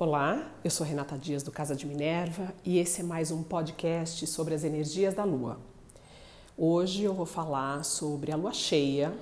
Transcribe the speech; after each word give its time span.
Olá, 0.00 0.52
eu 0.62 0.70
sou 0.70 0.86
Renata 0.86 1.18
Dias 1.18 1.42
do 1.42 1.50
Casa 1.50 1.74
de 1.74 1.84
Minerva 1.84 2.54
e 2.64 2.78
esse 2.78 3.00
é 3.00 3.02
mais 3.02 3.32
um 3.32 3.42
podcast 3.42 4.24
sobre 4.28 4.54
as 4.54 4.62
energias 4.62 5.12
da 5.12 5.24
Lua. 5.24 5.58
Hoje 6.56 7.02
eu 7.02 7.12
vou 7.12 7.26
falar 7.26 7.84
sobre 7.84 8.30
a 8.30 8.36
Lua 8.36 8.52
cheia 8.52 9.12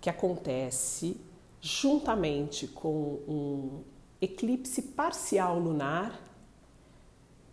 que 0.00 0.10
acontece 0.10 1.16
juntamente 1.60 2.66
com 2.66 3.20
um 3.28 3.84
eclipse 4.20 4.82
parcial 4.82 5.60
lunar 5.60 6.20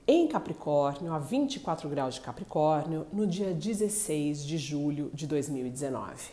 em 0.07 0.27
Capricórnio, 0.27 1.13
a 1.13 1.19
24 1.19 1.87
graus 1.87 2.15
de 2.15 2.21
Capricórnio, 2.21 3.05
no 3.13 3.27
dia 3.27 3.53
16 3.53 4.43
de 4.43 4.57
julho 4.57 5.11
de 5.13 5.27
2019. 5.27 6.31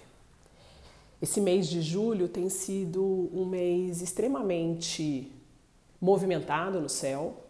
Esse 1.21 1.39
mês 1.39 1.69
de 1.69 1.83
julho 1.83 2.29
tem 2.29 2.49
sido 2.49 3.29
um 3.31 3.45
mês 3.45 4.01
extremamente 4.01 5.36
movimentado 6.01 6.81
no 6.81 6.89
céu 6.89 7.45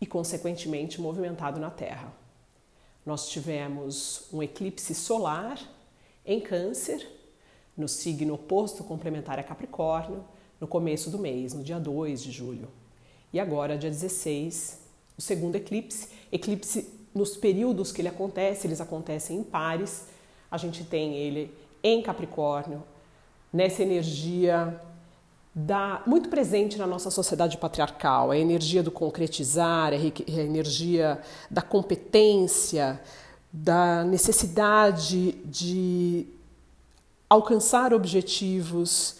e, 0.00 0.06
consequentemente, 0.06 1.00
movimentado 1.00 1.58
na 1.58 1.70
Terra. 1.70 2.12
Nós 3.04 3.28
tivemos 3.28 4.28
um 4.32 4.42
eclipse 4.42 4.94
solar 4.94 5.58
em 6.24 6.40
Câncer, 6.40 7.06
no 7.76 7.88
signo 7.88 8.34
oposto 8.34 8.84
complementar 8.84 9.38
a 9.38 9.42
Capricórnio, 9.42 10.24
no 10.60 10.66
começo 10.66 11.10
do 11.10 11.18
mês, 11.18 11.54
no 11.54 11.62
dia 11.62 11.78
2 11.78 12.22
de 12.22 12.30
julho. 12.30 12.68
E 13.32 13.38
agora, 13.38 13.78
dia 13.78 13.90
16, 13.90 14.80
o 15.16 15.22
segundo 15.22 15.56
eclipse. 15.56 16.08
Eclipse, 16.30 16.88
nos 17.14 17.36
períodos 17.36 17.92
que 17.92 18.00
ele 18.00 18.08
acontece, 18.08 18.66
eles 18.66 18.80
acontecem 18.80 19.38
em 19.38 19.42
pares. 19.42 20.06
A 20.50 20.56
gente 20.56 20.84
tem 20.84 21.14
ele 21.14 21.54
em 21.82 22.02
Capricórnio, 22.02 22.82
nessa 23.52 23.82
energia 23.82 24.80
da, 25.58 26.02
muito 26.06 26.28
presente 26.28 26.78
na 26.78 26.86
nossa 26.86 27.10
sociedade 27.10 27.58
patriarcal, 27.58 28.30
a 28.30 28.38
energia 28.38 28.80
do 28.80 28.92
concretizar, 28.92 29.92
a 29.92 30.40
energia 30.40 31.20
da 31.50 31.60
competência, 31.60 33.00
da 33.52 34.04
necessidade 34.04 35.32
de 35.44 36.26
alcançar 37.28 37.92
objetivos 37.92 39.16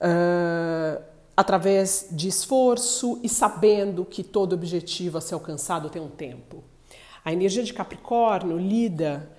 uh, 0.00 1.00
através 1.36 2.08
de 2.10 2.26
esforço 2.26 3.20
e 3.22 3.28
sabendo 3.28 4.04
que 4.04 4.24
todo 4.24 4.54
objetivo 4.54 5.16
a 5.16 5.20
ser 5.20 5.34
alcançado 5.34 5.88
tem 5.90 6.02
um 6.02 6.08
tempo. 6.08 6.64
A 7.24 7.32
energia 7.32 7.62
de 7.62 7.72
Capricórnio 7.72 8.58
lida 8.58 9.30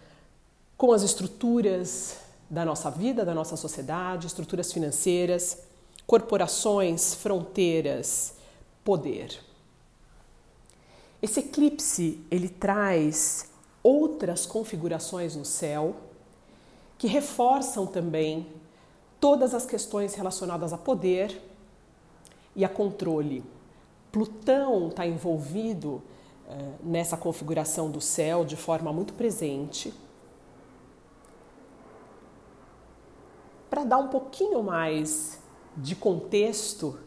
com 0.77 0.93
as 0.93 1.03
estruturas 1.03 2.17
da 2.49 2.63
nossa 2.63 2.89
vida, 2.89 3.25
da 3.25 3.35
nossa 3.35 3.57
sociedade, 3.57 4.25
estruturas 4.25 4.71
financeiras, 4.71 5.68
corporações, 6.09 7.13
fronteiras, 7.13 8.33
poder. 8.83 9.39
Esse 11.21 11.39
eclipse 11.41 12.19
ele 12.31 12.49
traz 12.49 13.51
outras 13.83 14.43
configurações 14.47 15.35
no 15.35 15.45
céu 15.45 15.97
que 16.97 17.05
reforçam 17.05 17.85
também 17.85 18.47
todas 19.19 19.53
as 19.53 19.67
questões 19.67 20.15
relacionadas 20.15 20.73
a 20.73 20.79
poder 20.79 21.39
e 22.55 22.65
a 22.65 22.69
controle. 22.69 23.43
Plutão 24.11 24.87
está 24.87 25.05
envolvido 25.05 26.01
eh, 26.47 26.71
nessa 26.81 27.17
configuração 27.17 27.91
do 27.91 28.01
céu 28.01 28.43
de 28.43 28.55
forma 28.55 28.91
muito 28.91 29.13
presente. 29.13 29.93
Para 33.69 33.83
dar 33.83 33.99
um 33.99 34.07
pouquinho 34.07 34.63
mais 34.63 35.38
de 35.81 35.95
contexto 35.95 36.97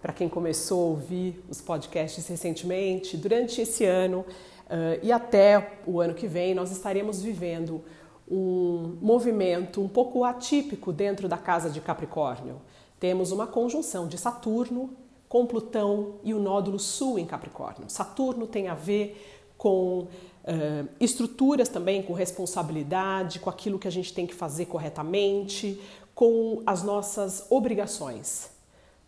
para 0.00 0.12
quem 0.12 0.28
começou 0.28 0.80
a 0.80 0.90
ouvir 0.90 1.44
os 1.48 1.60
podcasts 1.60 2.26
recentemente, 2.26 3.16
durante 3.16 3.60
esse 3.60 3.84
ano 3.84 4.20
uh, 4.20 4.98
e 5.02 5.12
até 5.12 5.78
o 5.86 6.00
ano 6.00 6.14
que 6.14 6.26
vem, 6.26 6.54
nós 6.54 6.70
estaremos 6.70 7.22
vivendo 7.22 7.84
um 8.30 8.96
movimento 9.00 9.82
um 9.82 9.88
pouco 9.88 10.24
atípico 10.24 10.92
dentro 10.92 11.28
da 11.28 11.36
casa 11.36 11.68
de 11.68 11.80
Capricórnio. 11.80 12.62
Temos 12.98 13.32
uma 13.32 13.46
conjunção 13.46 14.06
de 14.06 14.16
Saturno 14.16 14.90
com 15.28 15.46
Plutão 15.46 16.14
e 16.24 16.32
o 16.32 16.38
nódulo 16.38 16.78
sul 16.78 17.18
em 17.18 17.26
Capricórnio. 17.26 17.90
Saturno 17.90 18.46
tem 18.46 18.68
a 18.68 18.74
ver 18.74 19.50
com 19.58 20.00
uh, 20.00 20.88
estruturas 20.98 21.68
também, 21.68 22.02
com 22.02 22.14
responsabilidade, 22.14 23.38
com 23.40 23.50
aquilo 23.50 23.78
que 23.78 23.88
a 23.88 23.92
gente 23.92 24.14
tem 24.14 24.26
que 24.26 24.34
fazer 24.34 24.66
corretamente, 24.66 25.78
com 26.20 26.62
as 26.66 26.82
nossas 26.82 27.46
obrigações. 27.48 28.50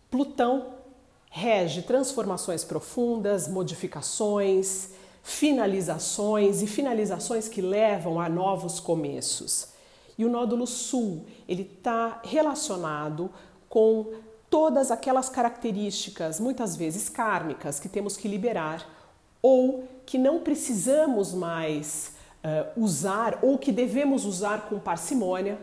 Plutão 0.09 0.73
rege 1.29 1.83
transformações 1.83 2.63
profundas, 2.63 3.47
modificações, 3.47 4.89
finalizações 5.21 6.63
e 6.63 6.65
finalizações 6.65 7.47
que 7.47 7.61
levam 7.61 8.19
a 8.19 8.27
novos 8.27 8.79
começos. 8.79 9.67
E 10.17 10.25
o 10.25 10.29
nódulo 10.29 10.65
sul 10.65 11.27
ele 11.47 11.61
está 11.77 12.19
relacionado 12.23 13.29
com 13.69 14.13
todas 14.49 14.89
aquelas 14.89 15.29
características, 15.29 16.39
muitas 16.39 16.75
vezes 16.75 17.09
kármicas, 17.09 17.79
que 17.79 17.87
temos 17.87 18.17
que 18.17 18.27
liberar 18.27 18.89
ou 19.39 19.87
que 20.03 20.17
não 20.17 20.39
precisamos 20.39 21.31
mais 21.31 22.13
uh, 22.43 22.81
usar 22.83 23.37
ou 23.43 23.55
que 23.59 23.71
devemos 23.71 24.25
usar 24.25 24.67
com 24.67 24.79
parcimônia 24.79 25.59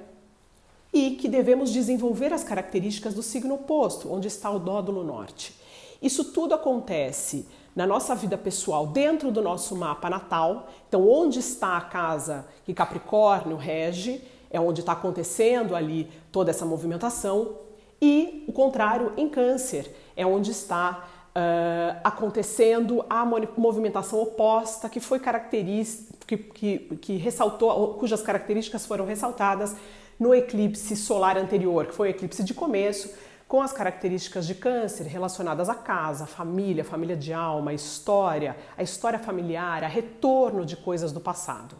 e 0.93 1.13
que 1.13 1.29
devemos 1.29 1.71
desenvolver 1.71 2.33
as 2.33 2.43
características 2.43 3.15
do 3.15 3.23
signo 3.23 3.55
oposto, 3.55 4.13
onde 4.13 4.29
está 4.29 4.51
o 4.51 4.59
nódulo 4.59 5.05
norte. 5.05 5.55
Isso 6.03 6.33
tudo 6.33 6.55
acontece 6.55 7.47
na 7.75 7.87
nossa 7.87 8.15
vida 8.15 8.37
pessoal, 8.37 8.87
dentro 8.87 9.31
do 9.31 9.41
nosso 9.41 9.77
mapa 9.77 10.11
natal. 10.11 10.69
Então, 10.89 11.09
onde 11.09 11.39
está 11.39 11.77
a 11.77 11.83
casa 11.83 12.47
que 12.65 12.75
Capricórnio 12.75 13.57
rege, 13.57 14.23
é 14.51 14.61
onde 14.61 14.81
está 14.81 14.93
acontecendo 14.93 15.77
ali 15.77 16.11
toda 16.33 16.51
essa 16.51 16.67
movimentação. 16.67 17.57
E 18.03 18.45
o 18.49 18.53
contrário, 18.53 19.13
em 19.17 19.29
Câncer, 19.29 19.95
é 20.17 20.27
onde 20.27 20.51
está 20.51 21.07
uh, 21.31 22.01
acontecendo 22.03 23.05
a 23.09 23.25
movimentação 23.57 24.21
oposta 24.21 24.89
que 24.89 24.99
foi 24.99 25.21
característica, 25.21 26.19
que, 26.27 26.37
que, 26.37 26.79
que 26.97 27.17
ressaltou, 27.17 27.95
cujas 27.95 28.23
características 28.23 28.87
foram 28.87 29.05
ressaltadas 29.05 29.77
no 30.21 30.35
eclipse 30.35 30.95
solar 30.95 31.39
anterior, 31.39 31.87
que 31.87 31.95
foi 31.95 32.09
o 32.09 32.11
eclipse 32.11 32.45
de 32.45 32.53
começo, 32.53 33.11
com 33.49 33.63
as 33.63 33.73
características 33.73 34.47
de 34.47 34.55
câncer 34.55 35.07
relacionadas 35.07 35.71
à 35.71 35.75
casa, 35.75 36.27
família, 36.27 36.85
família 36.85 37.17
de 37.17 37.33
alma, 37.33 37.73
história, 37.73 38.55
a 38.77 38.83
história 38.83 39.19
familiar, 39.19 39.83
a 39.83 39.89
retorno 39.89 40.65
de 40.65 40.77
coisas 40.77 41.11
do 41.11 41.21
passado. 41.21 41.75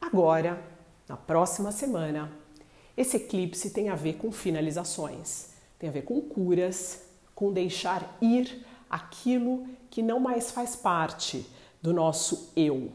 Agora, 0.00 0.62
na 1.08 1.16
próxima 1.16 1.72
semana, 1.72 2.30
esse 2.96 3.16
eclipse 3.16 3.70
tem 3.70 3.88
a 3.88 3.96
ver 3.96 4.14
com 4.14 4.30
finalizações, 4.30 5.48
tem 5.78 5.90
a 5.90 5.92
ver 5.92 6.02
com 6.02 6.20
curas, 6.22 7.02
com 7.34 7.52
deixar 7.52 8.16
ir 8.22 8.64
aquilo 8.88 9.66
que 9.90 10.00
não 10.00 10.20
mais 10.20 10.50
faz 10.50 10.76
parte 10.76 11.44
do 11.82 11.92
nosso 11.92 12.52
eu, 12.56 12.90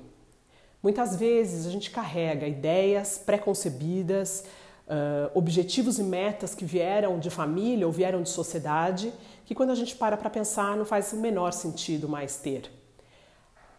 Muitas 0.81 1.15
vezes 1.15 1.67
a 1.67 1.69
gente 1.69 1.91
carrega 1.91 2.47
ideias 2.47 3.17
preconcebidas, 3.17 4.43
uh, 4.87 5.31
objetivos 5.37 5.99
e 5.99 6.03
metas 6.03 6.55
que 6.55 6.65
vieram 6.65 7.19
de 7.19 7.29
família 7.29 7.85
ou 7.85 7.93
vieram 7.93 8.23
de 8.23 8.29
sociedade, 8.29 9.13
que 9.45 9.53
quando 9.53 9.69
a 9.69 9.75
gente 9.75 9.95
para 9.95 10.17
para 10.17 10.29
pensar 10.29 10.75
não 10.75 10.85
faz 10.85 11.13
o 11.13 11.17
menor 11.17 11.53
sentido 11.53 12.09
mais 12.09 12.37
ter. 12.37 12.71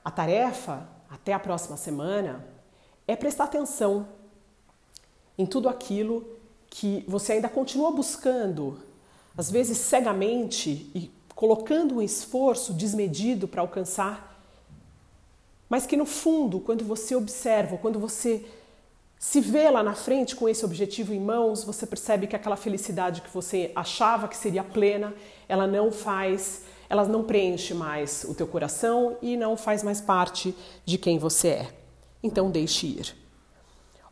A 0.04 0.10
tarefa, 0.10 0.88
até 1.10 1.32
a 1.32 1.38
próxima 1.40 1.76
semana, 1.76 2.44
é 3.06 3.16
prestar 3.16 3.44
atenção 3.44 4.06
em 5.36 5.46
tudo 5.46 5.68
aquilo 5.68 6.24
que 6.68 7.04
você 7.06 7.34
ainda 7.34 7.48
continua 7.48 7.90
buscando, 7.90 8.80
às 9.36 9.50
vezes 9.50 9.76
cegamente 9.78 10.90
e 10.94 11.10
colocando 11.34 11.96
um 11.96 12.02
esforço 12.02 12.72
desmedido 12.72 13.48
para 13.48 13.60
alcançar 13.60 14.31
mas 15.72 15.86
que 15.86 15.96
no 15.96 16.04
fundo, 16.04 16.60
quando 16.60 16.84
você 16.84 17.16
observa, 17.16 17.78
quando 17.78 17.98
você 17.98 18.44
se 19.18 19.40
vê 19.40 19.70
lá 19.70 19.82
na 19.82 19.94
frente 19.94 20.36
com 20.36 20.46
esse 20.46 20.62
objetivo 20.66 21.14
em 21.14 21.18
mãos, 21.18 21.64
você 21.64 21.86
percebe 21.86 22.26
que 22.26 22.36
aquela 22.36 22.56
felicidade 22.56 23.22
que 23.22 23.30
você 23.32 23.72
achava 23.74 24.28
que 24.28 24.36
seria 24.36 24.62
plena, 24.62 25.14
ela 25.48 25.66
não 25.66 25.90
faz, 25.90 26.64
ela 26.90 27.06
não 27.06 27.24
preenche 27.24 27.72
mais 27.72 28.22
o 28.24 28.34
teu 28.34 28.46
coração 28.46 29.16
e 29.22 29.34
não 29.34 29.56
faz 29.56 29.82
mais 29.82 29.98
parte 29.98 30.54
de 30.84 30.98
quem 30.98 31.18
você 31.18 31.48
é. 31.48 31.74
Então 32.22 32.50
deixe 32.50 32.88
ir. 32.88 33.16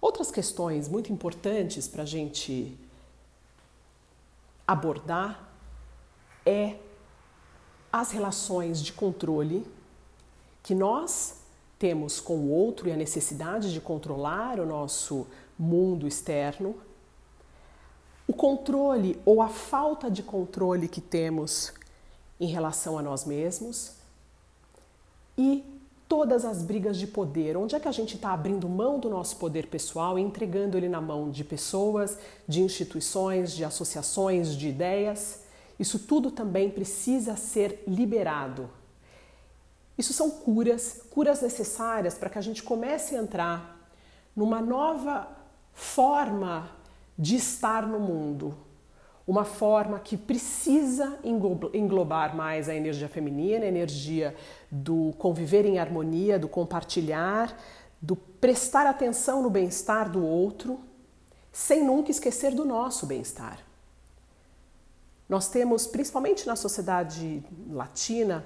Outras 0.01 0.31
questões 0.31 0.89
muito 0.89 1.13
importantes 1.13 1.87
para 1.87 2.05
a 2.05 2.07
gente 2.07 2.75
abordar 4.67 5.47
é 6.47 6.77
as 7.93 8.13
relações 8.13 8.83
de 8.83 8.95
controle 8.95 9.67
que 10.63 10.75
nós 10.75 11.40
temos 11.81 12.21
com 12.21 12.37
o 12.37 12.51
outro 12.51 12.89
e 12.89 12.93
a 12.93 12.97
necessidade 12.97 13.73
de 13.73 13.81
controlar 13.81 14.61
o 14.61 14.67
nosso 14.67 15.27
mundo 15.59 16.07
externo, 16.07 16.75
o 18.29 18.35
controle 18.35 19.19
ou 19.25 19.41
a 19.41 19.49
falta 19.49 20.11
de 20.11 20.23
controle 20.23 20.87
que 20.87 21.01
temos 21.01 21.73
em 22.39 22.47
relação 22.49 22.99
a 22.99 23.03
nós 23.03 23.25
mesmos 23.25 23.95
e 25.39 25.65
todas 26.07 26.45
as 26.45 26.63
brigas 26.63 26.99
de 26.99 27.07
poder. 27.07 27.57
Onde 27.57 27.75
é 27.75 27.81
que 27.81 27.89
a 27.89 27.93
gente 27.93 28.17
está 28.17 28.35
abrindo 28.35 28.69
mão 28.69 29.01
do 29.01 29.09
nosso 29.09 29.37
poder 29.37 29.69
pessoal 29.69 30.19
e 30.19 30.23
entregando 30.23 30.77
ele 30.77 30.89
na 30.89 31.01
mão 31.01 31.31
de 31.31 31.43
pessoas, 31.43 32.19
de 32.47 32.61
instituições, 32.61 33.53
de 33.53 33.65
associações, 33.65 34.55
de 34.55 34.69
ideias? 34.69 35.45
Isso 35.79 35.99
tudo 35.99 36.31
também 36.31 36.69
precisa 36.69 37.37
ser 37.37 37.83
liberado. 37.89 38.69
Isso 39.97 40.13
são 40.13 40.31
curas, 40.31 41.03
curas 41.11 41.43
necessárias 41.43 42.15
para 42.15 42.31
que 42.31 42.39
a 42.39 42.43
gente 42.43 42.63
comece 42.63 43.17
a 43.17 43.19
entrar 43.19 43.79
numa 44.35 44.61
nova 44.61 45.29
forma 45.73 46.71
de 47.19 47.37
estar 47.37 47.87
no 47.87 48.01
mundo, 48.01 48.57
uma 49.27 49.45
forma 49.45 49.99
que 49.99 50.17
precisa 50.17 51.19
englobar 51.23 52.35
mais 52.35 52.69
a 52.69 52.75
energia 52.75 53.09
feminina, 53.09 53.65
a 53.65 53.69
energia 53.69 54.35
do 54.71 55.13
conviver 55.19 55.67
em 55.67 55.79
harmonia, 55.79 56.39
do 56.39 56.49
compartilhar, 56.49 57.57
do 58.01 58.17
prestar 58.17 58.87
atenção 58.87 59.43
no 59.43 59.51
bem-estar 59.51 60.11
do 60.11 60.25
outro, 60.25 60.81
sem 61.53 61.85
nunca 61.85 62.11
esquecer 62.11 62.55
do 62.55 62.65
nosso 62.65 63.07
bem-estar. 63.07 63.59
Nós 65.29 65.49
temos, 65.49 65.87
principalmente 65.87 66.47
na 66.47 66.57
sociedade 66.57 67.45
latina, 67.69 68.45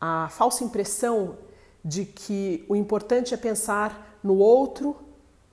a 0.00 0.28
falsa 0.30 0.64
impressão 0.64 1.36
de 1.84 2.04
que 2.04 2.64
o 2.68 2.74
importante 2.74 3.34
é 3.34 3.36
pensar 3.36 4.18
no 4.22 4.36
outro 4.36 4.96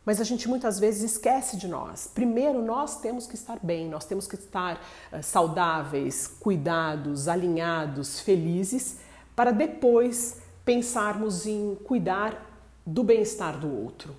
mas 0.07 0.21
a 0.21 0.23
gente 0.23 0.47
muitas 0.47 0.79
vezes 0.79 1.11
esquece 1.11 1.57
de 1.57 1.67
nós. 1.67 2.07
Primeiro, 2.07 2.61
nós 2.61 3.01
temos 3.01 3.27
que 3.27 3.35
estar 3.35 3.59
bem, 3.61 3.89
nós 3.89 4.05
temos 4.05 4.25
que 4.25 4.35
estar 4.35 4.81
uh, 5.11 5.21
saudáveis, 5.21 6.27
cuidados, 6.39 7.27
alinhados, 7.27 8.21
felizes, 8.21 8.99
para 9.35 9.51
depois 9.51 10.37
pensarmos 10.63 11.45
em 11.45 11.75
cuidar 11.83 12.41
do 12.85 13.03
bem-estar 13.03 13.59
do 13.59 13.69
outro. 13.69 14.15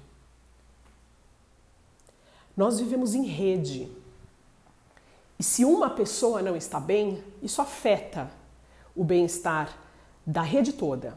Nós 2.54 2.78
vivemos 2.78 3.14
em 3.14 3.24
rede. 3.24 3.90
E 5.38 5.42
se 5.42 5.64
uma 5.64 5.88
pessoa 5.88 6.42
não 6.42 6.54
está 6.54 6.78
bem, 6.78 7.24
isso 7.42 7.62
afeta 7.62 8.30
o 8.94 9.02
bem-estar 9.02 9.74
da 10.28 10.42
rede 10.42 10.74
toda. 10.74 11.16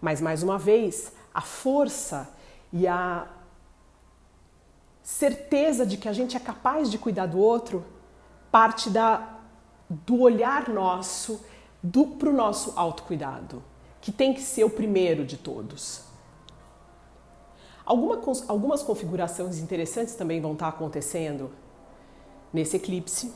Mas 0.00 0.20
mais 0.20 0.42
uma 0.42 0.58
vez, 0.58 1.12
a 1.32 1.40
força 1.40 2.28
e 2.72 2.88
a 2.88 3.28
certeza 5.00 5.86
de 5.86 5.96
que 5.96 6.08
a 6.08 6.12
gente 6.12 6.36
é 6.36 6.40
capaz 6.40 6.90
de 6.90 6.98
cuidar 6.98 7.26
do 7.26 7.38
outro 7.38 7.84
parte 8.50 8.90
da, 8.90 9.38
do 9.88 10.20
olhar 10.20 10.68
nosso 10.68 11.40
para 12.18 12.30
o 12.30 12.32
nosso 12.32 12.72
autocuidado, 12.74 13.62
que 14.00 14.10
tem 14.10 14.34
que 14.34 14.42
ser 14.42 14.64
o 14.64 14.70
primeiro 14.70 15.24
de 15.24 15.36
todos. 15.36 16.02
Alguma, 17.84 18.20
algumas 18.48 18.82
configurações 18.82 19.58
interessantes 19.58 20.14
também 20.14 20.40
vão 20.40 20.54
estar 20.54 20.68
acontecendo 20.68 21.50
nesse 22.52 22.76
eclipse, 22.76 23.32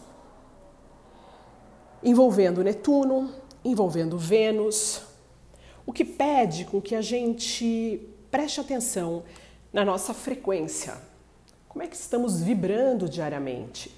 envolvendo 2.03 2.65
Netuno, 2.65 3.31
envolvendo 3.65 4.19
Vênus, 4.19 5.03
o 5.87 5.93
que 5.93 6.05
pede 6.05 6.65
com 6.65 6.81
que 6.81 6.95
a 6.95 7.03
gente 7.03 8.09
preste 8.31 8.61
atenção 8.61 9.23
na 9.73 9.85
nossa 9.85 10.13
frequência 10.13 11.09
como 11.79 11.87
é 11.87 11.87
que 11.87 11.95
estamos 11.95 12.41
vibrando 12.41 13.09
diariamente? 13.09 13.95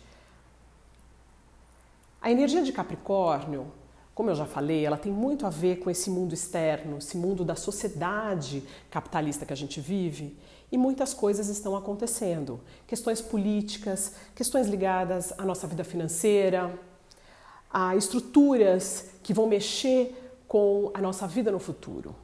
A 2.21 2.31
energia 2.31 2.63
de 2.63 2.73
Capricórnio, 2.73 3.73
como 4.15 4.29
eu 4.29 4.35
já 4.35 4.45
falei, 4.45 4.85
ela 4.85 4.99
tem 4.99 5.11
muito 5.11 5.47
a 5.47 5.49
ver 5.49 5.77
com 5.77 5.89
esse 5.89 6.11
mundo 6.11 6.35
externo, 6.35 6.99
esse 6.99 7.17
mundo 7.17 7.43
da 7.43 7.55
sociedade 7.55 8.63
capitalista 8.91 9.47
que 9.47 9.53
a 9.55 9.57
gente 9.57 9.81
vive, 9.81 10.37
e 10.71 10.77
muitas 10.77 11.15
coisas 11.15 11.49
estão 11.49 11.75
acontecendo. 11.75 12.61
Questões 12.87 13.23
políticas, 13.23 14.15
questões 14.35 14.67
ligadas 14.67 15.33
à 15.39 15.45
nossa 15.47 15.67
vida 15.67 15.83
financeira, 15.83 16.79
a 17.73 17.95
estruturas 17.95 19.11
que 19.23 19.33
vão 19.33 19.47
mexer 19.47 20.15
com 20.49 20.91
a 20.93 21.01
nossa 21.01 21.27
vida 21.27 21.53
no 21.53 21.61
futuro. 21.61 22.15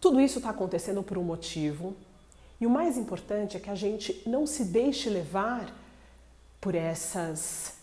Tudo 0.00 0.20
isso 0.20 0.38
está 0.38 0.50
acontecendo 0.50 1.02
por 1.02 1.18
um 1.18 1.24
motivo 1.24 1.96
e 2.60 2.66
o 2.66 2.70
mais 2.70 2.96
importante 2.96 3.56
é 3.56 3.60
que 3.60 3.70
a 3.70 3.74
gente 3.74 4.22
não 4.26 4.46
se 4.46 4.64
deixe 4.64 5.10
levar 5.10 5.74
por 6.60 6.74
essas 6.74 7.74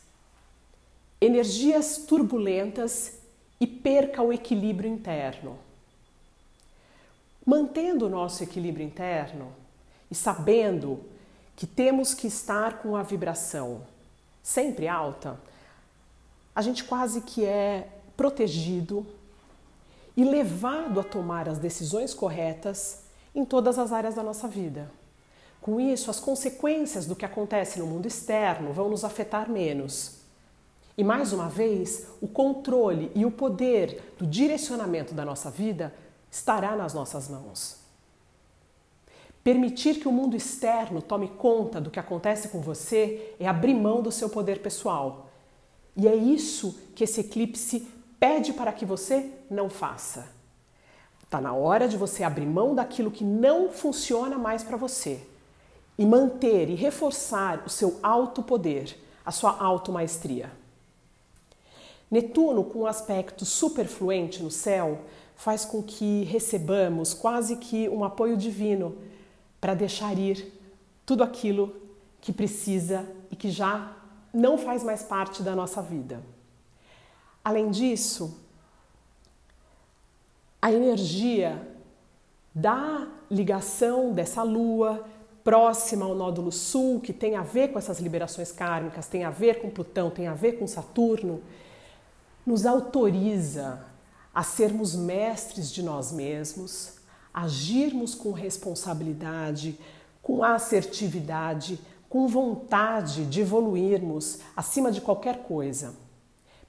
energias 1.20 1.98
turbulentas 1.98 3.20
e 3.60 3.68
perca 3.68 4.22
o 4.22 4.32
equilíbrio 4.32 4.90
interno. 4.90 5.58
Mantendo 7.46 8.06
o 8.06 8.10
nosso 8.10 8.44
equilíbrio 8.44 8.86
interno 8.86 9.52
e 10.10 10.16
sabendo 10.16 11.04
que 11.56 11.68
temos 11.68 12.14
que 12.14 12.28
estar 12.28 12.82
com 12.82 12.96
a 12.96 13.04
vibração 13.04 13.84
sempre 14.44 14.88
alta, 14.90 15.40
a 16.56 16.62
gente 16.62 16.84
quase 16.84 17.22
que 17.22 17.46
é 17.46 17.88
protegido 18.16 19.06
e 20.16 20.24
levado 20.24 21.00
a 21.00 21.04
tomar 21.04 21.50
as 21.50 21.58
decisões 21.58 22.14
corretas 22.14 23.04
em 23.34 23.44
todas 23.44 23.80
as 23.80 23.92
áreas 23.92 24.16
da 24.16 24.24
nossa 24.24 24.48
vida. 24.48 24.92
Com 25.60 25.80
isso, 25.80 26.12
as 26.12 26.20
consequências 26.20 27.06
do 27.06 27.16
que 27.16 27.26
acontece 27.26 27.80
no 27.80 27.88
mundo 27.88 28.06
externo 28.06 28.74
vão 28.74 28.90
nos 28.90 29.04
afetar 29.04 29.50
menos. 29.50 30.20
E 30.98 31.04
mais 31.04 31.34
uma 31.34 31.50
vez, 31.50 32.08
o 32.22 32.28
controle 32.28 33.12
e 33.16 33.26
o 33.26 33.32
poder 33.32 34.14
do 34.20 34.28
direcionamento 34.28 35.14
da 35.14 35.26
nossa 35.26 35.50
vida 35.50 35.94
estará 36.30 36.76
nas 36.76 36.94
nossas 36.94 37.30
mãos. 37.30 37.78
Permitir 39.44 40.00
que 40.00 40.08
o 40.08 40.12
mundo 40.12 40.36
externo 40.36 41.02
tome 41.02 41.28
conta 41.28 41.82
do 41.82 41.90
que 41.90 42.00
acontece 42.00 42.50
com 42.50 42.62
você 42.62 43.34
é 43.40 43.48
abrir 43.48 43.74
mão 43.74 44.02
do 44.02 44.12
seu 44.12 44.30
poder 44.30 44.62
pessoal. 44.62 45.30
E 45.96 46.08
é 46.08 46.16
isso 46.16 46.78
que 46.96 47.04
esse 47.04 47.22
eclipse 47.22 47.88
pede 48.20 48.54
para 48.54 48.72
que 48.72 48.86
você 48.86 49.32
não 49.50 49.70
faça. 49.70 50.28
Está 51.24 51.42
na 51.42 51.54
hora 51.54 51.88
de 51.88 51.98
você 51.98 52.24
abrir 52.24 52.46
mão 52.46 52.76
daquilo 52.76 53.12
que 53.12 53.24
não 53.24 53.70
funciona 53.70 54.38
mais 54.38 54.64
para 54.64 54.78
você 54.78 55.22
e 55.98 56.06
manter 56.06 56.70
e 56.70 56.76
reforçar 56.76 57.64
o 57.66 57.70
seu 57.70 58.00
alto 58.02 58.42
poder, 58.42 58.98
a 59.26 59.32
sua 59.32 59.58
automaestria. 59.60 60.52
Netuno, 62.10 62.64
com 62.64 62.80
um 62.80 62.86
aspecto 62.86 63.46
superfluente 63.46 64.42
no 64.44 64.52
céu, 64.52 65.02
faz 65.36 65.66
com 65.66 65.82
que 65.82 66.24
recebamos 66.26 67.14
quase 67.14 67.56
que 67.58 67.90
um 67.90 68.04
apoio 68.04 68.38
divino 68.38 68.96
para 69.60 69.74
deixar 69.74 70.18
ir 70.18 70.54
tudo 71.06 71.24
aquilo 71.24 71.76
que 72.22 72.32
precisa 72.32 73.06
e 73.32 73.36
que 73.36 73.50
já 73.50 73.96
não 74.34 74.58
faz 74.58 74.84
mais 74.84 75.04
parte 75.04 75.44
da 75.44 75.56
nossa 75.56 75.82
vida. 75.82 76.24
Além 77.44 77.70
disso, 77.70 78.40
a 80.62 80.72
energia 80.72 81.62
da 82.56 83.08
ligação 83.30 84.14
dessa 84.14 84.42
lua 84.44 85.06
próxima 85.44 86.06
ao 86.06 86.16
nódulo 86.16 86.52
sul, 86.52 87.02
que 87.02 87.12
tem 87.12 87.36
a 87.36 87.42
ver 87.44 87.70
com 87.70 87.78
essas 87.78 88.00
liberações 88.00 88.52
kármicas, 88.52 89.08
tem 89.08 89.26
a 89.26 89.30
ver 89.30 89.62
com 89.62 89.70
Plutão, 89.70 90.10
tem 90.10 90.28
a 90.28 90.34
ver 90.34 90.54
com 90.54 90.66
Saturno, 90.66 91.42
nos 92.46 92.66
autoriza 92.66 93.86
a 94.34 94.42
sermos 94.42 94.96
mestres 94.96 95.72
de 95.72 95.84
nós 95.84 96.12
mesmos, 96.12 96.96
agirmos 97.34 98.16
com 98.16 98.32
responsabilidade, 98.32 99.78
com 100.22 100.44
assertividade, 100.44 101.80
com 102.14 102.28
vontade 102.28 103.26
de 103.26 103.42
evoluirmos 103.42 104.38
acima 104.56 104.92
de 104.92 105.02
qualquer 105.02 105.40
coisa, 105.40 105.96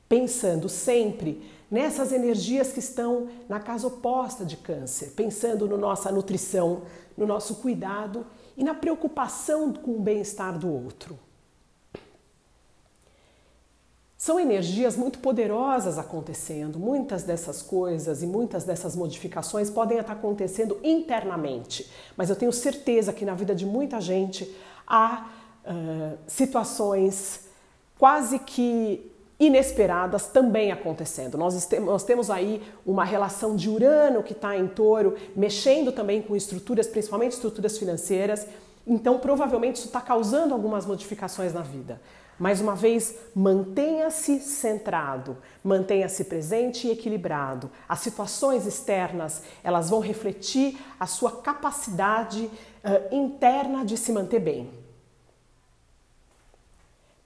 pensando 0.09 0.71
sempre 0.71 1.47
nessas 1.71 2.13
energias 2.13 2.73
que 2.73 2.79
estão 2.79 3.29
na 3.47 3.61
casa 3.61 3.87
oposta 3.87 4.43
de 4.43 4.57
câncer, 4.57 5.13
pensando 5.15 5.69
na 5.69 5.77
no 5.77 5.77
nossa 5.77 6.11
nutrição, 6.11 6.85
no 7.15 7.27
nosso 7.27 7.57
cuidado 7.57 8.25
e 8.57 8.65
na 8.65 8.73
preocupação 8.73 9.71
com 9.75 9.97
o 9.97 10.01
bem-estar 10.01 10.59
do 10.59 10.73
outro. 10.73 11.19
São 14.17 14.41
energias 14.41 14.97
muito 14.97 15.19
poderosas 15.19 15.99
acontecendo. 15.99 16.79
Muitas 16.79 17.25
dessas 17.25 17.61
coisas 17.61 18.23
e 18.23 18.27
muitas 18.27 18.65
dessas 18.65 18.97
modificações 18.97 19.69
podem 19.69 19.99
estar 19.99 20.15
acontecendo 20.15 20.81
internamente, 20.83 21.87
mas 22.17 22.31
eu 22.31 22.37
tenho 22.37 22.51
certeza 22.51 23.13
que 23.13 23.27
na 23.27 23.35
vida 23.35 23.55
de 23.55 23.67
muita 23.67 24.01
gente 24.01 24.51
há 24.87 25.27
uh, 25.65 26.19
situações 26.27 27.49
quase 27.99 28.39
que 28.39 29.11
inesperadas 29.39 30.27
também 30.27 30.71
acontecendo. 30.71 31.37
Nós, 31.37 31.69
nós 31.81 32.05
temos 32.05 32.31
aí 32.31 32.63
uma 32.87 33.05
relação 33.05 33.57
de 33.57 33.69
Urano 33.69 34.23
que 34.23 34.33
está 34.33 34.57
em 34.57 34.69
touro, 34.69 35.17
mexendo 35.35 35.91
também 35.91 36.23
com 36.23 36.37
estruturas, 36.37 36.87
principalmente 36.87 37.33
estruturas 37.33 37.77
financeiras, 37.77 38.47
Então, 38.87 39.19
provavelmente, 39.19 39.77
isso 39.77 39.87
está 39.87 40.01
causando 40.01 40.53
algumas 40.53 40.85
modificações 40.85 41.53
na 41.53 41.63
vida. 41.63 42.01
Mais 42.39 42.61
uma 42.61 42.75
vez, 42.75 43.17
mantenha-se 43.35 44.41
centrado, 44.41 45.39
mantenha-se 45.63 46.25
presente 46.25 46.87
e 46.87 46.91
equilibrado. 46.91 47.71
As 47.89 48.01
situações 48.01 48.67
externas, 48.67 49.43
elas 49.63 49.89
vão 49.89 50.01
refletir 50.01 50.79
a 50.99 51.07
sua 51.07 51.31
capacidade 51.31 52.47
uh, 52.47 53.15
interna 53.15 53.85
de 53.85 53.97
se 53.97 54.13
manter 54.13 54.41
bem. 54.41 54.71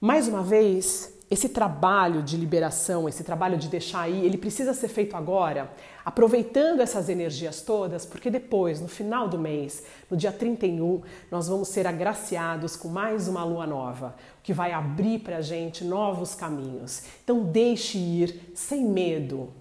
Mais 0.01 0.29
uma 0.29 0.43
vez, 0.43 1.18
esse 1.31 1.49
trabalho 1.51 2.23
de 2.23 2.37
liberação, 2.37 3.09
esse 3.09 3.23
trabalho 3.23 3.59
de 3.59 3.69
deixar 3.69 4.09
ir, 4.09 4.25
ele 4.25 4.39
precisa 4.39 4.73
ser 4.73 4.89
feito 4.89 5.15
agora, 5.15 5.71
aproveitando 6.03 6.81
essas 6.81 7.11
energias 7.11 7.61
todas, 7.61 8.07
porque 8.07 8.31
depois, 8.31 8.81
no 8.81 8.89
final 8.89 9.29
do 9.29 9.39
mês, 9.39 9.83
no 10.11 10.17
dia 10.17 10.33
31, 10.33 11.03
nós 11.31 11.47
vamos 11.47 11.69
ser 11.69 11.87
agraciados 11.87 12.77
com 12.77 12.89
mais 12.89 13.29
uma 13.29 13.45
lua 13.45 13.67
nova, 13.67 14.17
que 14.43 14.55
vai 14.55 14.73
abrir 14.73 15.19
para 15.19 15.37
a 15.39 15.43
gente 15.43 15.85
novos 15.85 16.35
caminhos. 16.35 17.03
Então, 17.23 17.45
deixe 17.45 17.99
ir 17.99 18.53
sem 18.55 18.87
medo. 18.87 19.53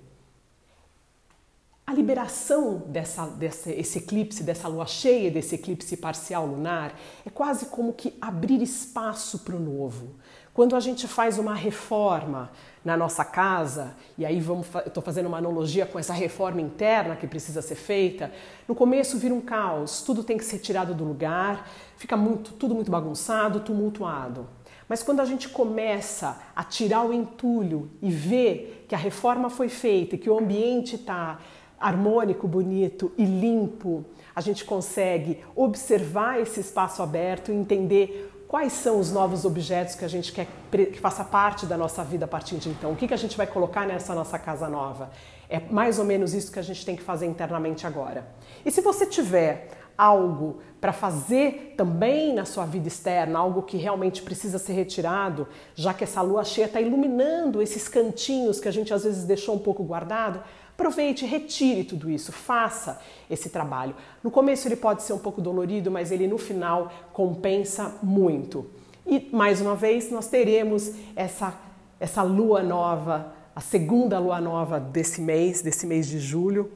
A 1.86 1.94
liberação 1.94 2.84
dessa, 2.88 3.26
desse 3.28 3.72
esse 3.72 4.00
eclipse, 4.00 4.44
dessa 4.44 4.68
lua 4.68 4.86
cheia, 4.86 5.32
desse 5.32 5.56
eclipse 5.56 5.96
parcial 5.98 6.46
lunar, 6.46 6.98
é 7.26 7.30
quase 7.30 7.68
como 7.68 7.94
que 7.94 8.14
abrir 8.22 8.62
espaço 8.62 9.40
para 9.40 9.56
o 9.56 9.60
novo 9.60 10.16
quando 10.58 10.76
a 10.76 10.80
gente 10.80 11.08
faz 11.08 11.38
uma 11.38 11.54
reforma 11.54 12.50
na 12.84 12.98
nossa 12.98 13.24
casa, 13.24 13.96
e 14.18 14.26
aí 14.26 14.42
vamos, 14.42 14.66
estou 14.88 15.04
fazendo 15.04 15.28
uma 15.28 15.38
analogia 15.38 15.86
com 15.86 16.00
essa 16.00 16.14
reforma 16.14 16.60
interna 16.60 17.16
que 17.16 17.28
precisa 17.28 17.62
ser 17.62 17.76
feita, 17.76 18.32
no 18.68 18.74
começo 18.74 19.20
vira 19.20 19.36
um 19.36 19.40
caos, 19.40 20.02
tudo 20.02 20.24
tem 20.24 20.36
que 20.36 20.44
ser 20.44 20.58
tirado 20.58 20.96
do 20.96 21.04
lugar, 21.04 21.70
fica 21.96 22.18
muito, 22.18 22.54
tudo 22.54 22.74
muito 22.74 22.90
bagunçado, 22.90 23.60
tumultuado. 23.60 24.48
Mas 24.90 25.04
quando 25.04 25.20
a 25.20 25.26
gente 25.26 25.48
começa 25.48 26.40
a 26.56 26.64
tirar 26.64 27.04
o 27.04 27.14
entulho 27.14 27.92
e 28.02 28.10
ver 28.10 28.88
que 28.90 28.96
a 28.96 28.98
reforma 28.98 29.52
foi 29.52 29.70
feita 29.70 30.16
e 30.16 30.18
que 30.18 30.28
o 30.28 30.40
ambiente 30.40 30.96
está 30.96 31.38
harmônico, 31.80 32.48
bonito 32.48 33.12
e 33.16 33.24
limpo, 33.24 34.04
a 34.36 34.42
gente 34.42 34.66
consegue 34.66 35.44
observar 35.56 36.42
esse 36.42 36.60
espaço 36.62 37.04
aberto 37.04 37.52
e 37.52 37.56
entender 37.56 38.34
quais 38.48 38.74
são 38.74 39.00
os 39.00 39.12
novos 39.12 39.44
objetos 39.46 39.96
que 39.96 40.06
a 40.06 40.08
gente 40.08 40.32
quer 40.32 40.48
que 40.72 41.00
faça 41.00 41.24
parte 41.24 41.66
da 41.66 41.78
nossa 41.78 42.04
vida 42.04 42.26
a 42.26 42.28
partir 42.28 42.56
de 42.56 42.70
então? 42.70 42.92
O 42.92 42.96
que, 42.96 43.08
que 43.08 43.14
a 43.14 43.18
gente 43.18 43.36
vai 43.36 43.46
colocar 43.46 43.86
nessa 43.86 44.16
nossa 44.16 44.40
casa 44.40 44.70
nova? 44.70 45.10
É 45.50 45.60
mais 45.60 46.00
ou 46.00 46.06
menos 46.06 46.34
isso 46.34 46.52
que 46.52 46.60
a 46.60 46.64
gente 46.64 46.86
tem 46.86 46.96
que 46.96 47.04
fazer 47.04 47.26
internamente 47.26 47.86
agora. 47.86 48.28
E 48.66 48.72
se 48.72 48.82
você 48.82 49.06
tiver 49.06 49.70
algo 49.98 50.60
para 50.80 50.94
fazer 50.94 51.74
também 51.76 52.34
na 52.34 52.46
sua 52.46 52.66
vida 52.66 52.88
externa, 52.88 53.40
algo 53.40 53.64
que 53.64 53.78
realmente 53.78 54.22
precisa 54.22 54.60
ser 54.60 54.74
retirado, 54.74 55.48
já 55.74 55.94
que 55.94 56.04
essa 56.04 56.22
lua 56.22 56.44
cheia 56.44 56.66
está 56.66 56.80
iluminando 56.80 57.62
esses 57.62 57.88
cantinhos 57.88 58.60
que 58.60 58.68
a 58.68 58.72
gente 58.72 58.94
às 58.94 59.04
vezes 59.04 59.26
deixou 59.26 59.56
um 59.56 59.60
pouco 59.60 59.84
guardado, 59.84 60.44
Aproveite, 60.78 61.26
retire 61.26 61.84
tudo 61.84 62.08
isso, 62.08 62.32
faça 62.32 63.02
esse 63.28 63.50
trabalho. 63.50 63.96
No 64.24 64.30
começo 64.30 64.68
ele 64.68 64.76
pode 64.76 65.02
ser 65.02 65.14
um 65.14 65.18
pouco 65.18 65.42
dolorido, 65.42 65.90
mas 65.90 66.12
ele 66.12 66.28
no 66.28 66.38
final 66.38 66.92
compensa 67.12 67.96
muito. 68.04 68.70
E 69.04 69.28
mais 69.34 69.60
uma 69.60 69.74
vez 69.74 70.12
nós 70.12 70.28
teremos 70.28 70.92
essa 71.16 71.52
essa 72.00 72.22
lua 72.22 72.62
nova, 72.62 73.34
a 73.56 73.60
segunda 73.60 74.20
lua 74.20 74.40
nova 74.40 74.80
desse 74.80 75.20
mês, 75.20 75.64
desse 75.64 75.88
mês 75.88 76.08
de 76.08 76.20
julho, 76.20 76.72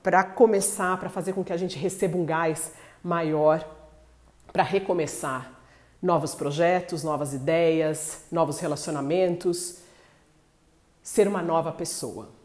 para 0.00 0.22
começar, 0.22 0.96
para 0.98 1.08
fazer 1.08 1.32
com 1.32 1.42
que 1.44 1.52
a 1.52 1.56
gente 1.56 1.76
receba 1.76 2.16
um 2.16 2.24
gás 2.24 2.72
maior 3.02 3.68
para 4.52 4.62
recomeçar 4.62 5.58
novos 6.00 6.36
projetos, 6.36 7.02
novas 7.02 7.34
ideias, 7.34 8.24
novos 8.30 8.60
relacionamentos, 8.60 9.78
ser 11.02 11.26
uma 11.26 11.42
nova 11.42 11.72
pessoa. 11.72 12.39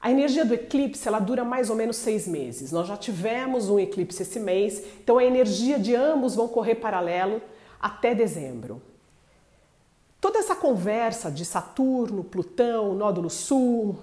A 0.00 0.10
energia 0.10 0.44
do 0.44 0.54
eclipse 0.54 1.06
ela 1.06 1.18
dura 1.18 1.44
mais 1.44 1.68
ou 1.68 1.76
menos 1.76 1.96
seis 1.96 2.26
meses. 2.26 2.72
Nós 2.72 2.88
já 2.88 2.96
tivemos 2.96 3.68
um 3.68 3.78
eclipse 3.78 4.22
esse 4.22 4.40
mês, 4.40 4.82
então 5.02 5.18
a 5.18 5.24
energia 5.24 5.78
de 5.78 5.94
ambos 5.94 6.34
vão 6.34 6.48
correr 6.48 6.76
paralelo 6.76 7.42
até 7.78 8.14
dezembro. 8.14 8.80
Toda 10.18 10.38
essa 10.38 10.56
conversa 10.56 11.30
de 11.30 11.44
Saturno, 11.44 12.24
Plutão, 12.24 12.94
Nódulo 12.94 13.28
Sul, 13.28 13.98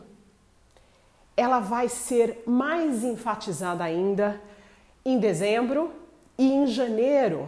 ela 1.36 1.60
vai 1.60 1.90
ser 1.90 2.44
mais 2.46 3.04
enfatizada 3.04 3.84
ainda 3.84 4.42
em 5.06 5.20
dezembro 5.20 5.92
e 6.38 6.52
em 6.52 6.68
janeiro 6.68 7.48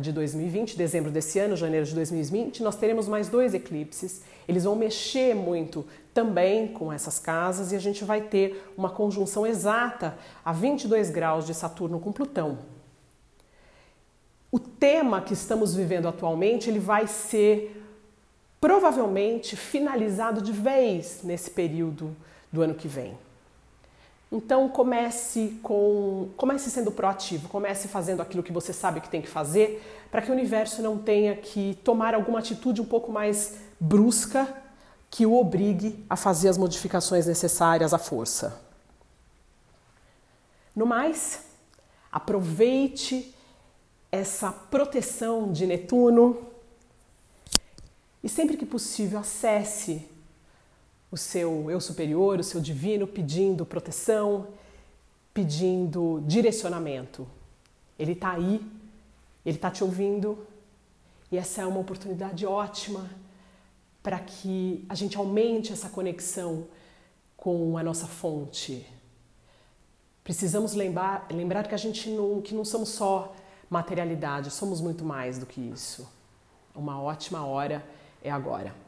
de 0.00 0.12
2020, 0.12 0.76
dezembro 0.76 1.10
desse 1.10 1.38
ano, 1.38 1.56
janeiro 1.56 1.84
de 1.84 1.94
2020, 1.94 2.62
nós 2.62 2.76
teremos 2.76 3.08
mais 3.08 3.28
dois 3.28 3.52
eclipses. 3.52 4.22
Eles 4.46 4.64
vão 4.64 4.76
mexer 4.76 5.34
muito 5.34 5.84
também 6.14 6.68
com 6.68 6.92
essas 6.92 7.18
casas 7.18 7.72
e 7.72 7.76
a 7.76 7.78
gente 7.80 8.04
vai 8.04 8.20
ter 8.20 8.72
uma 8.76 8.90
conjunção 8.90 9.46
exata 9.46 10.16
a 10.44 10.52
22 10.52 11.10
graus 11.10 11.46
de 11.46 11.54
Saturno 11.54 11.98
com 11.98 12.12
Plutão. 12.12 12.58
O 14.52 14.58
tema 14.58 15.20
que 15.20 15.32
estamos 15.32 15.74
vivendo 15.74 16.06
atualmente, 16.06 16.68
ele 16.68 16.78
vai 16.78 17.06
ser 17.06 17.82
provavelmente 18.60 19.56
finalizado 19.56 20.40
de 20.40 20.52
vez 20.52 21.22
nesse 21.24 21.50
período 21.50 22.14
do 22.52 22.62
ano 22.62 22.74
que 22.74 22.86
vem. 22.86 23.16
Então 24.32 24.66
comece 24.66 25.58
com, 25.62 26.30
comece 26.38 26.70
sendo 26.70 26.90
proativo, 26.90 27.50
comece 27.50 27.86
fazendo 27.86 28.22
aquilo 28.22 28.42
que 28.42 28.50
você 28.50 28.72
sabe 28.72 29.02
que 29.02 29.10
tem 29.10 29.20
que 29.20 29.28
fazer, 29.28 30.06
para 30.10 30.22
que 30.22 30.30
o 30.30 30.32
universo 30.32 30.80
não 30.80 30.96
tenha 30.96 31.36
que 31.36 31.78
tomar 31.84 32.14
alguma 32.14 32.38
atitude 32.38 32.80
um 32.80 32.86
pouco 32.86 33.12
mais 33.12 33.58
brusca 33.78 34.48
que 35.10 35.26
o 35.26 35.38
obrigue 35.38 36.02
a 36.08 36.16
fazer 36.16 36.48
as 36.48 36.56
modificações 36.56 37.26
necessárias 37.26 37.92
à 37.92 37.98
força. 37.98 38.58
No 40.74 40.86
mais, 40.86 41.40
aproveite 42.10 43.34
essa 44.10 44.50
proteção 44.50 45.52
de 45.52 45.66
Netuno 45.66 46.38
e 48.24 48.30
sempre 48.30 48.56
que 48.56 48.64
possível 48.64 49.18
acesse 49.18 50.08
o 51.12 51.16
seu 51.16 51.70
eu 51.70 51.78
superior, 51.78 52.40
o 52.40 52.42
seu 52.42 52.58
divino, 52.58 53.06
pedindo 53.06 53.66
proteção, 53.66 54.48
pedindo 55.34 56.22
direcionamento. 56.26 57.28
Ele 57.98 58.12
está 58.12 58.32
aí, 58.32 58.60
ele 59.44 59.56
está 59.56 59.70
te 59.70 59.84
ouvindo 59.84 60.46
e 61.30 61.36
essa 61.36 61.60
é 61.60 61.66
uma 61.66 61.80
oportunidade 61.80 62.46
ótima 62.46 63.10
para 64.02 64.18
que 64.18 64.84
a 64.88 64.94
gente 64.94 65.16
aumente 65.18 65.70
essa 65.70 65.90
conexão 65.90 66.66
com 67.36 67.76
a 67.76 67.82
nossa 67.82 68.06
fonte. 68.06 68.86
Precisamos 70.24 70.72
lembrar, 70.72 71.26
lembrar 71.30 71.68
que 71.68 71.74
a 71.74 71.78
gente 71.78 72.08
não, 72.08 72.40
que 72.40 72.54
não 72.54 72.64
somos 72.64 72.88
só 72.88 73.34
materialidade, 73.68 74.50
somos 74.50 74.80
muito 74.80 75.04
mais 75.04 75.38
do 75.38 75.44
que 75.44 75.60
isso. 75.60 76.08
Uma 76.74 77.00
ótima 77.00 77.44
hora 77.44 77.84
é 78.22 78.30
agora. 78.30 78.81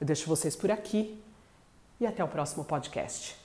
Eu 0.00 0.06
deixo 0.06 0.28
vocês 0.28 0.56
por 0.56 0.70
aqui 0.70 1.20
e 2.00 2.06
até 2.06 2.22
o 2.22 2.28
próximo 2.28 2.64
podcast. 2.64 3.37